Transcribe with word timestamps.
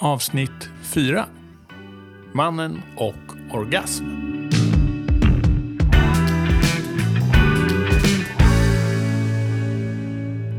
Avsnitt 0.00 0.68
4. 0.82 1.28
Mannen 2.34 2.82
och 2.96 3.54
orgasm. 3.54 4.04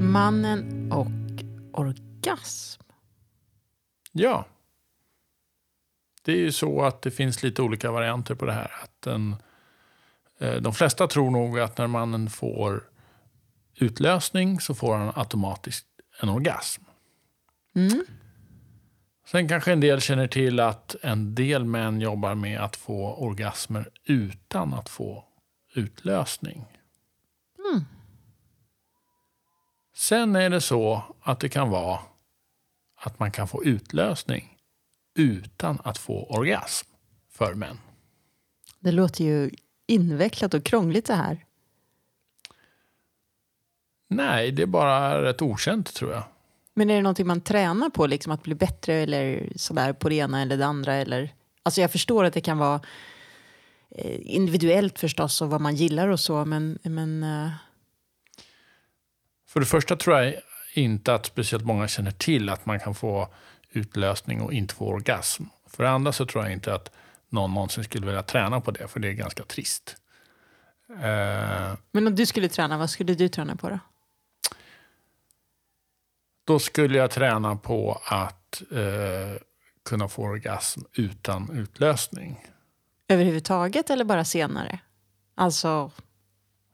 Mannen 0.00 0.92
och 0.92 1.06
orgasm. 1.72 2.82
Ja. 4.12 4.46
Det 6.24 6.32
är 6.32 6.36
ju 6.36 6.52
så 6.52 6.82
att 6.82 7.02
det 7.02 7.10
finns 7.10 7.42
lite 7.42 7.62
olika 7.62 7.90
varianter 7.90 8.34
på 8.34 8.46
det 8.46 8.52
här. 8.52 8.72
Att 8.82 9.02
den, 9.02 9.36
eh, 10.38 10.54
de 10.54 10.74
flesta 10.74 11.06
tror 11.06 11.30
nog 11.30 11.60
att 11.60 11.78
när 11.78 11.86
mannen 11.86 12.30
får 12.30 12.84
utlösning 13.74 14.60
så 14.60 14.74
får 14.74 14.96
han 14.96 15.12
automatiskt 15.14 15.86
en 16.20 16.28
orgasm. 16.28 16.82
Mm. 17.74 18.04
Sen 19.24 19.48
kanske 19.48 19.72
en 19.72 19.80
del 19.80 20.00
känner 20.00 20.26
till 20.26 20.60
att 20.60 20.96
en 21.02 21.34
del 21.34 21.64
män 21.64 22.00
jobbar 22.00 22.34
med 22.34 22.60
att 22.60 22.76
få 22.76 23.14
orgasmer 23.14 23.90
utan 24.04 24.74
att 24.74 24.88
få 24.88 25.24
utlösning. 25.74 26.64
Mm. 27.58 27.84
Sen 29.94 30.36
är 30.36 30.50
det 30.50 30.60
så 30.60 31.02
att 31.20 31.40
det 31.40 31.48
kan 31.48 31.70
vara 31.70 32.00
att 32.96 33.18
man 33.18 33.30
kan 33.30 33.48
få 33.48 33.64
utlösning 33.64 34.58
utan 35.14 35.78
att 35.84 35.98
få 35.98 36.24
orgasm 36.24 36.88
för 37.30 37.54
män. 37.54 37.78
Det 38.78 38.92
låter 38.92 39.24
ju 39.24 39.50
invecklat 39.86 40.54
och 40.54 40.64
krångligt 40.64 41.06
det 41.06 41.14
här. 41.14 41.44
Nej, 44.08 44.52
det 44.52 44.62
är 44.62 44.66
bara 44.66 45.22
rätt 45.22 45.42
okänt 45.42 45.94
tror 45.94 46.12
jag. 46.12 46.24
Men 46.74 46.90
är 46.90 46.94
det 46.94 47.02
någonting 47.02 47.26
man 47.26 47.40
tränar 47.40 47.90
på, 47.90 48.06
liksom 48.06 48.32
att 48.32 48.42
bli 48.42 48.54
bättre 48.54 48.94
eller 48.94 49.52
sådär 49.56 49.92
på 49.92 50.08
det 50.08 50.14
ena 50.14 50.42
eller 50.42 50.56
det 50.56 50.66
andra? 50.66 50.94
Eller? 50.94 51.34
Alltså 51.62 51.80
jag 51.80 51.92
förstår 51.92 52.24
att 52.24 52.32
det 52.32 52.40
kan 52.40 52.58
vara 52.58 52.80
eh, 53.90 54.20
individuellt 54.22 54.98
förstås 54.98 55.42
och 55.42 55.50
vad 55.50 55.60
man 55.60 55.74
gillar 55.74 56.08
och 56.08 56.20
så, 56.20 56.44
men, 56.44 56.78
men 56.82 57.22
eh, 57.22 57.50
För 59.48 59.60
det 59.60 59.66
första 59.66 59.96
tror 59.96 60.16
jag 60.16 60.34
inte 60.74 61.14
att 61.14 61.26
speciellt 61.26 61.64
många 61.64 61.88
känner 61.88 62.10
till 62.10 62.48
att 62.48 62.66
man 62.66 62.80
kan 62.80 62.94
få 62.94 63.28
utlösning 63.70 64.40
och 64.40 64.52
inte 64.52 64.74
få 64.74 64.86
orgasm. 64.86 65.44
För 65.66 65.84
det 65.84 65.90
andra 65.90 66.12
så 66.12 66.26
tror 66.26 66.44
jag 66.44 66.52
inte 66.52 66.74
att 66.74 66.90
någon 67.28 67.54
någonsin 67.54 67.84
skulle 67.84 68.06
vilja 68.06 68.22
träna 68.22 68.60
på 68.60 68.70
det, 68.70 68.88
för 68.88 69.00
det 69.00 69.08
är 69.08 69.12
ganska 69.12 69.42
trist. 69.42 69.96
Eh, 70.90 71.74
men 71.92 72.06
om 72.06 72.14
du 72.14 72.26
skulle 72.26 72.48
träna, 72.48 72.78
vad 72.78 72.90
skulle 72.90 73.14
du 73.14 73.28
träna 73.28 73.56
på 73.56 73.68
då? 73.68 73.78
Då 76.44 76.58
skulle 76.58 76.98
jag 76.98 77.10
träna 77.10 77.56
på 77.56 78.00
att 78.04 78.62
eh, 78.72 79.42
kunna 79.84 80.08
få 80.08 80.22
orgasm 80.22 80.80
utan 80.92 81.50
utlösning. 81.50 82.46
Överhuvudtaget 83.08 83.90
eller 83.90 84.04
bara 84.04 84.24
senare? 84.24 84.78
Alltså 85.34 85.90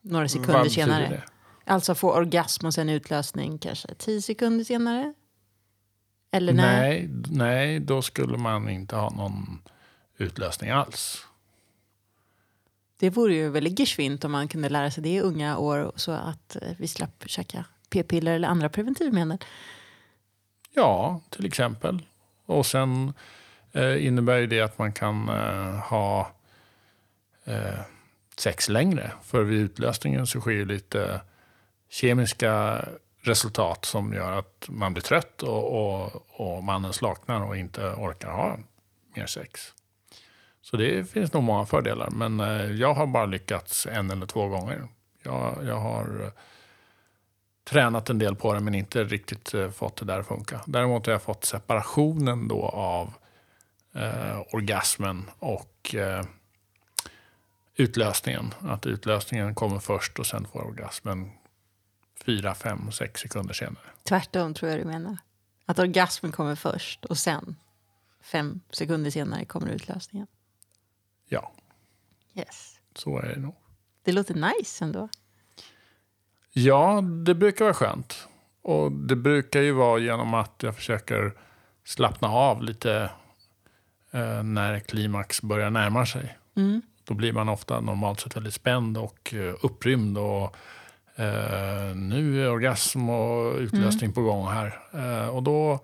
några 0.00 0.28
sekunder 0.28 0.52
Vad 0.52 0.72
senare? 0.72 1.08
det? 1.08 1.22
Alltså 1.72 1.94
få 1.94 2.12
orgasm 2.12 2.66
och 2.66 2.74
sen 2.74 2.88
utlösning 2.88 3.58
kanske 3.58 3.94
tio 3.94 4.22
sekunder 4.22 4.64
senare? 4.64 5.14
Eller 6.32 6.52
nej? 6.52 7.08
Nej, 7.08 7.22
nej, 7.30 7.80
då 7.80 8.02
skulle 8.02 8.38
man 8.38 8.68
inte 8.68 8.96
ha 8.96 9.10
någon 9.10 9.62
utlösning 10.18 10.70
alls. 10.70 11.26
Det 12.96 13.10
vore 13.10 13.34
ju 13.34 13.48
väldigt 13.48 13.78
geschwint 13.78 14.24
om 14.24 14.32
man 14.32 14.48
kunde 14.48 14.68
lära 14.68 14.90
sig 14.90 15.02
det 15.02 15.08
i 15.08 15.20
unga 15.20 15.58
år 15.58 15.92
så 15.96 16.12
att 16.12 16.56
eh, 16.56 16.72
vi 16.78 16.88
slapp 16.88 17.24
käka 17.26 17.64
p-piller 17.90 18.32
eller 18.32 18.48
andra 18.48 18.68
preventivmedel. 18.68 19.38
Ja, 20.74 21.20
till 21.30 21.46
exempel. 21.46 22.02
Och 22.46 22.66
sen 22.66 23.12
eh, 23.72 24.06
innebär 24.06 24.38
ju 24.38 24.46
det 24.46 24.60
att 24.60 24.78
man 24.78 24.92
kan 24.92 25.28
eh, 25.28 25.74
ha 25.74 26.30
eh, 27.44 27.80
sex 28.36 28.68
längre. 28.68 29.12
För 29.22 29.42
vid 29.42 29.60
utlösningen 29.60 30.26
så 30.26 30.40
sker 30.40 30.50
ju 30.50 30.64
lite 30.64 31.20
kemiska 31.88 32.84
resultat 33.22 33.84
som 33.84 34.12
gör 34.12 34.32
att 34.32 34.64
man 34.68 34.92
blir 34.92 35.02
trött 35.02 35.42
och, 35.42 35.64
och, 35.72 36.24
och 36.40 36.64
mannen 36.64 36.92
slaknar 36.92 37.40
och 37.40 37.56
inte 37.56 37.82
orkar 37.86 38.30
ha 38.30 38.58
mer 39.14 39.26
sex. 39.26 39.74
Så 40.62 40.76
det 40.76 41.10
finns 41.10 41.32
nog 41.32 41.42
många 41.42 41.66
fördelar. 41.66 42.10
Men 42.10 42.40
eh, 42.40 42.72
jag 42.72 42.94
har 42.94 43.06
bara 43.06 43.26
lyckats 43.26 43.86
en 43.86 44.10
eller 44.10 44.26
två 44.26 44.48
gånger. 44.48 44.88
Jag, 45.22 45.58
jag 45.64 45.76
har 45.76 46.22
eh, 46.24 46.30
tränat 47.64 48.10
en 48.10 48.18
del 48.18 48.36
på 48.36 48.54
det 48.54 48.60
men 48.60 48.74
inte 48.74 49.04
riktigt 49.04 49.54
eh, 49.54 49.70
fått 49.70 49.96
det 49.96 50.04
där 50.04 50.20
att 50.20 50.26
funka. 50.26 50.60
Däremot 50.66 51.06
har 51.06 51.12
jag 51.12 51.22
fått 51.22 51.44
separationen 51.44 52.48
då 52.48 52.62
av 52.68 53.14
eh, 53.94 54.40
orgasmen 54.52 55.30
och 55.38 55.94
eh, 55.94 56.24
utlösningen. 57.76 58.54
Att 58.60 58.86
utlösningen 58.86 59.54
kommer 59.54 59.78
först 59.78 60.18
och 60.18 60.26
sen 60.26 60.46
får 60.52 60.60
orgasmen 60.66 61.30
fyra, 62.24 62.54
fem, 62.54 62.92
sex 62.92 63.20
sekunder 63.20 63.54
senare. 63.54 63.84
Tvärtom 64.02 64.54
tror 64.54 64.70
jag 64.70 64.80
du 64.80 64.84
menar. 64.84 65.16
Att 65.66 65.78
orgasmen 65.78 66.32
kommer 66.32 66.54
först 66.54 67.04
och 67.04 67.18
sen 67.18 67.56
fem 68.22 68.60
sekunder 68.70 69.10
senare 69.10 69.44
kommer 69.44 69.68
utlösningen. 69.68 70.26
Ja, 71.28 71.52
Yes. 72.34 72.80
så 72.94 73.18
är 73.18 73.28
det 73.34 73.40
nog. 73.40 73.54
Det 74.02 74.12
låter 74.12 74.34
nice 74.34 74.84
ändå. 74.84 75.08
Ja, 76.52 77.00
det 77.00 77.34
brukar 77.34 77.64
vara 77.64 77.74
skönt. 77.74 78.28
Och 78.62 78.92
det 78.92 79.16
brukar 79.16 79.60
ju 79.60 79.72
vara 79.72 79.98
genom 79.98 80.34
att 80.34 80.62
jag 80.62 80.76
försöker 80.76 81.32
slappna 81.84 82.28
av 82.28 82.62
lite 82.62 83.10
eh, 84.10 84.42
när 84.42 84.80
klimax 84.80 85.42
börjar 85.42 85.70
närma 85.70 86.06
sig. 86.06 86.38
Mm. 86.56 86.82
Då 87.04 87.14
blir 87.14 87.32
man 87.32 87.48
ofta 87.48 87.80
normalt 87.80 88.20
sett 88.20 88.36
väldigt 88.36 88.54
spänd 88.54 88.98
och 88.98 89.34
eh, 89.34 89.54
upprymd. 89.62 90.18
Och, 90.18 90.56
eh, 91.16 91.96
nu 91.96 92.44
är 92.44 92.50
orgasm 92.50 93.10
och 93.10 93.56
utlösning 93.56 94.12
på 94.12 94.22
gång 94.22 94.48
här. 94.48 94.80
Eh, 94.92 95.28
och 95.28 95.42
då 95.42 95.80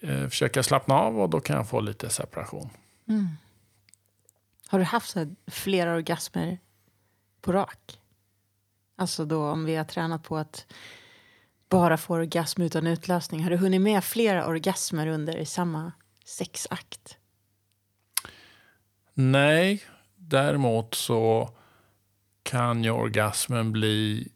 eh, 0.00 0.28
försöker 0.28 0.58
jag 0.58 0.64
slappna 0.64 0.94
av 0.94 1.20
och 1.20 1.30
då 1.30 1.40
kan 1.40 1.56
jag 1.56 1.68
få 1.68 1.80
lite 1.80 2.10
separation. 2.10 2.70
Mm. 3.08 3.28
Har 4.68 4.78
du 4.78 4.84
haft 4.84 5.10
så 5.10 5.34
flera 5.46 5.94
orgasmer 5.94 6.58
på 7.40 7.52
rak? 7.52 7.98
Alltså 8.98 9.24
då 9.24 9.50
om 9.50 9.64
vi 9.64 9.76
har 9.76 9.84
tränat 9.84 10.22
på 10.22 10.36
att 10.36 10.66
bara 11.68 11.96
få 11.96 12.14
orgasm 12.14 12.62
utan 12.62 12.86
utlösning. 12.86 13.42
Har 13.42 13.50
du 13.50 13.56
hunnit 13.56 13.80
med 13.80 14.04
flera 14.04 14.46
orgasmer 14.46 15.06
under 15.06 15.44
samma 15.44 15.92
sexakt? 16.24 17.16
Nej, 19.14 19.84
däremot 20.16 20.94
så 20.94 21.50
kan 22.42 22.84
ju 22.84 22.90
orgasmen 22.90 23.72
bli 23.72 24.28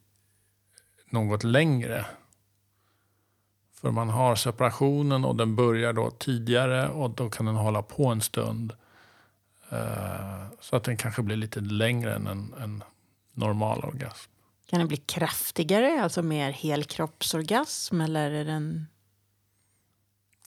något 1.10 1.44
längre. 1.44 2.06
För 3.80 3.90
man 3.90 4.08
har 4.08 4.36
separationen 4.36 5.24
och 5.24 5.36
den 5.36 5.56
börjar 5.56 5.92
då 5.92 6.10
tidigare 6.10 6.88
och 6.88 7.10
då 7.10 7.30
kan 7.30 7.46
den 7.46 7.54
hålla 7.56 7.82
på 7.82 8.06
en 8.06 8.20
stund. 8.20 8.72
Eh, 9.70 10.46
så 10.60 10.76
att 10.76 10.84
den 10.84 10.96
kanske 10.96 11.22
blir 11.22 11.36
lite 11.36 11.60
längre 11.60 12.14
än 12.14 12.26
en, 12.26 12.54
en 12.60 12.84
normal 13.32 13.84
orgasm. 13.84 14.30
Kan 14.72 14.78
den 14.78 14.88
bli 14.88 14.96
kraftigare, 14.96 16.02
alltså 16.02 16.22
mer 16.22 16.50
helkroppsorgasm 16.50 18.00
eller 18.00 18.30
är 18.30 18.44
den... 18.44 18.86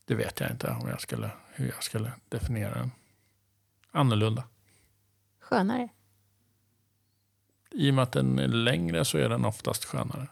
Det 0.05 0.15
vet 0.15 0.39
jag 0.39 0.51
inte 0.51 0.69
om 0.69 0.87
jag 0.89 1.01
skulle, 1.01 1.31
hur 1.53 1.67
jag 1.67 1.83
skulle 1.83 2.11
definiera 2.29 2.73
den. 2.73 2.91
Annorlunda. 3.91 4.43
skönare? 5.39 5.89
I 7.71 7.89
och 7.89 7.93
med 7.93 8.03
att 8.03 8.11
den 8.11 8.39
är 8.39 8.47
längre 8.47 9.05
så 9.05 9.17
är 9.17 9.29
den 9.29 9.45
oftast 9.45 9.85
skönare. 9.85 10.27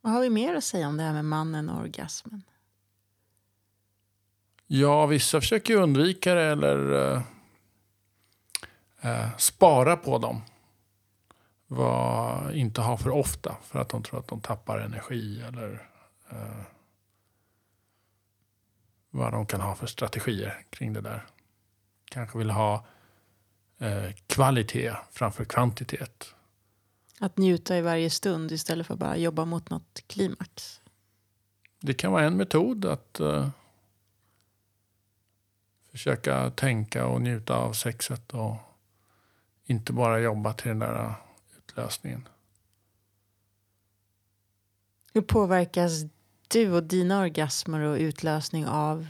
Vad 0.00 0.12
har 0.12 0.20
vi 0.20 0.30
mer 0.30 0.54
att 0.54 0.64
säga 0.64 0.88
om 0.88 0.96
det 0.96 1.02
här 1.02 1.12
med 1.12 1.24
mannen 1.24 1.68
och 1.68 1.80
orgasmen? 1.80 2.42
Ja, 4.66 5.06
vissa 5.06 5.40
försöker 5.40 5.76
undvika 5.76 6.34
det 6.34 6.44
eller 6.44 6.92
eh, 6.92 7.22
eh, 9.00 9.36
spara 9.36 9.96
på 9.96 10.18
dem. 10.18 10.42
Vad, 11.74 12.54
inte 12.54 12.80
ha 12.80 12.96
för 12.96 13.10
ofta 13.10 13.56
för 13.62 13.78
att 13.78 13.88
de 13.88 14.02
tror 14.02 14.18
att 14.18 14.28
de 14.28 14.40
tappar 14.40 14.78
energi 14.78 15.42
eller 15.42 15.88
eh, 16.30 16.64
vad 19.10 19.32
de 19.32 19.46
kan 19.46 19.60
ha 19.60 19.74
för 19.74 19.86
strategier 19.86 20.64
kring 20.70 20.92
det 20.92 21.00
där. 21.00 21.26
Kanske 22.04 22.38
vill 22.38 22.50
ha 22.50 22.86
eh, 23.78 24.12
kvalitet 24.26 24.92
framför 25.10 25.44
kvantitet. 25.44 26.34
Att 27.20 27.36
njuta 27.36 27.76
i 27.76 27.80
varje 27.80 28.10
stund 28.10 28.52
istället 28.52 28.86
för 28.86 28.94
att 28.94 29.00
bara 29.00 29.16
jobba 29.16 29.44
mot 29.44 29.70
något 29.70 30.00
klimax. 30.06 30.80
Det 31.80 31.94
kan 31.94 32.12
vara 32.12 32.24
en 32.24 32.36
metod 32.36 32.84
att 32.84 33.20
eh, 33.20 33.48
försöka 35.90 36.50
tänka 36.50 37.06
och 37.06 37.22
njuta 37.22 37.56
av 37.56 37.72
sexet 37.72 38.34
och 38.34 38.56
inte 39.64 39.92
bara 39.92 40.20
jobba 40.20 40.52
till 40.52 40.68
den 40.68 40.78
där 40.78 41.14
utlösningen. 41.72 42.28
Hur 45.14 45.22
påverkas 45.22 45.92
du 46.48 46.72
och 46.72 46.82
dina 46.82 47.20
orgasmer 47.20 47.80
och 47.80 47.96
utlösning 47.96 48.66
av 48.66 49.06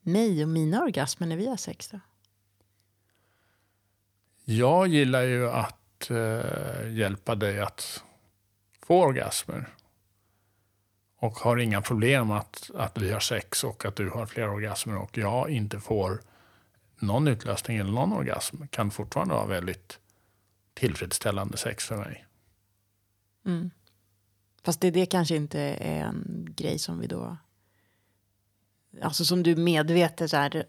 mig 0.00 0.42
och 0.42 0.48
mina 0.48 0.82
orgasmer 0.82 1.26
när 1.26 1.36
vi 1.36 1.48
har 1.48 1.56
sex 1.56 1.88
då? 1.88 2.00
Jag 4.44 4.88
gillar 4.88 5.22
ju 5.22 5.50
att 5.50 6.10
eh, 6.10 6.92
hjälpa 6.92 7.34
dig 7.34 7.60
att 7.60 8.02
få 8.82 9.02
orgasmer. 9.02 9.68
Och 11.18 11.38
har 11.38 11.56
inga 11.56 11.82
problem 11.82 12.30
att, 12.30 12.70
att 12.74 12.98
vi 12.98 13.12
har 13.12 13.20
sex 13.20 13.64
och 13.64 13.84
att 13.84 13.96
du 13.96 14.10
har 14.10 14.26
flera 14.26 14.50
orgasmer 14.50 14.96
och 14.96 15.18
jag 15.18 15.50
inte 15.50 15.80
får 15.80 16.20
någon 16.98 17.28
utlösning 17.28 17.76
eller 17.76 17.92
någon 17.92 18.12
orgasm. 18.12 18.66
kan 18.70 18.90
fortfarande 18.90 19.34
vara 19.34 19.46
väldigt 19.46 19.98
tillfredsställande 20.76 21.56
sex 21.56 21.84
för 21.84 21.96
mig. 21.96 22.26
Mm. 23.46 23.70
Fast 24.62 24.80
det, 24.80 24.90
det 24.90 25.06
kanske 25.06 25.36
inte 25.36 25.60
är 25.60 26.04
en 26.04 26.48
grej 26.56 26.78
som 26.78 26.98
vi 26.98 27.06
då... 27.06 27.36
Alltså 29.02 29.24
som 29.24 29.42
du 29.42 29.56
medvetet 29.56 30.30
så 30.30 30.36
här, 30.36 30.64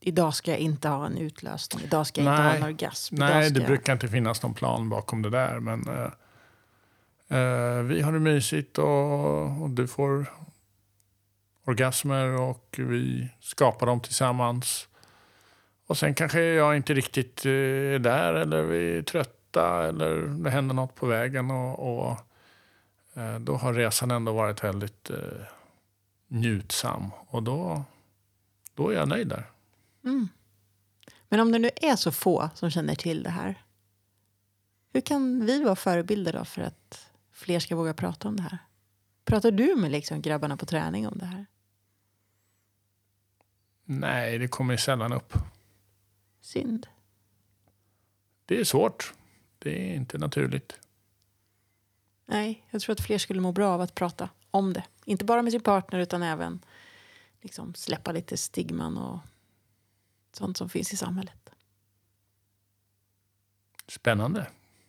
idag 0.00 0.34
ska 0.34 0.50
jag 0.50 0.60
inte 0.60 0.88
ha 0.88 1.06
en 1.06 1.18
utlösning, 1.18 1.84
idag 1.84 2.06
ska 2.06 2.20
jag 2.20 2.30
Nej. 2.30 2.34
inte 2.34 2.48
ha 2.48 2.56
en 2.56 2.62
orgasm. 2.62 3.14
Nej, 3.14 3.50
det 3.50 3.60
jag... 3.60 3.68
brukar 3.68 3.92
inte 3.92 4.08
finnas 4.08 4.42
någon 4.42 4.54
plan 4.54 4.88
bakom 4.88 5.22
det 5.22 5.30
där. 5.30 5.60
Men 5.60 5.88
eh, 5.88 7.38
eh, 7.38 7.82
vi 7.82 8.00
har 8.00 8.12
det 8.12 8.20
mysigt 8.20 8.78
och, 8.78 9.62
och 9.62 9.70
du 9.70 9.88
får 9.88 10.26
orgasmer 11.64 12.26
och 12.40 12.74
vi 12.78 13.28
skapar 13.40 13.86
dem 13.86 14.00
tillsammans. 14.00 14.88
Och 15.86 15.98
sen 15.98 16.14
kanske 16.14 16.40
jag 16.40 16.76
inte 16.76 16.94
riktigt 16.94 17.46
eh, 17.46 17.52
är 17.52 17.98
där 17.98 18.34
eller 18.34 18.62
vi 18.62 18.98
är 18.98 19.02
trötta 19.02 19.88
eller 19.88 20.20
det 20.20 20.50
händer 20.50 20.74
något 20.74 20.94
på 20.94 21.06
vägen. 21.06 21.50
Och, 21.50 22.04
och 22.04 22.18
eh, 23.14 23.38
då 23.38 23.56
har 23.56 23.74
resan 23.74 24.10
ändå 24.10 24.32
varit 24.32 24.64
väldigt 24.64 25.10
eh, 25.10 25.46
njutsam. 26.28 27.10
Och 27.26 27.42
då, 27.42 27.84
då 28.74 28.88
är 28.88 28.94
jag 28.94 29.08
nöjd 29.08 29.28
där. 29.28 29.50
Mm. 30.04 30.28
Men 31.28 31.40
om 31.40 31.52
det 31.52 31.58
nu 31.58 31.70
är 31.76 31.96
så 31.96 32.12
få 32.12 32.50
som 32.54 32.70
känner 32.70 32.94
till 32.94 33.22
det 33.22 33.30
här. 33.30 33.62
Hur 34.92 35.00
kan 35.00 35.46
vi 35.46 35.64
vara 35.64 35.76
förebilder 35.76 36.32
då 36.32 36.44
för 36.44 36.62
att 36.62 37.06
fler 37.32 37.60
ska 37.60 37.76
våga 37.76 37.94
prata 37.94 38.28
om 38.28 38.36
det 38.36 38.42
här? 38.42 38.58
Pratar 39.24 39.50
du 39.50 39.76
med 39.76 39.90
liksom 39.90 40.22
grabbarna 40.22 40.56
på 40.56 40.66
träning 40.66 41.08
om 41.08 41.18
det 41.18 41.26
här? 41.26 41.46
Nej, 43.84 44.38
det 44.38 44.48
kommer 44.48 44.76
sällan 44.76 45.12
upp. 45.12 45.34
Synd. 46.44 46.86
Det 48.46 48.60
är 48.60 48.64
svårt. 48.64 49.12
Det 49.58 49.90
är 49.90 49.94
inte 49.94 50.18
naturligt. 50.18 50.78
Nej, 52.26 52.64
jag 52.70 52.82
tror 52.82 52.92
att 52.92 53.00
fler 53.00 53.18
skulle 53.18 53.40
må 53.40 53.52
bra 53.52 53.68
av 53.68 53.80
att 53.80 53.94
prata 53.94 54.28
om 54.50 54.72
det. 54.72 54.84
Inte 55.04 55.24
bara 55.24 55.42
med 55.42 55.52
sin 55.52 55.60
partner 55.60 55.98
utan 55.98 56.22
även 56.22 56.60
liksom 57.40 57.74
släppa 57.74 58.12
lite 58.12 58.36
stigman 58.36 58.98
och 58.98 59.18
sånt 60.32 60.56
som 60.56 60.68
finns 60.68 60.92
i 60.92 60.96
samhället. 60.96 61.50
Spännande. 63.88 64.46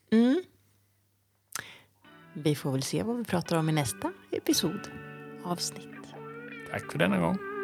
Mm. 0.09 0.43
Vi 2.33 2.55
får 2.55 2.71
väl 2.71 2.83
se 2.83 3.03
vad 3.03 3.17
vi 3.17 3.23
pratar 3.23 3.57
om 3.57 3.69
i 3.69 3.71
nästa 3.71 4.13
episod, 4.31 4.91
avsnitt. 5.43 5.89
Tack 6.71 6.91
för 6.91 6.99
denna 6.99 7.19
gång. 7.19 7.54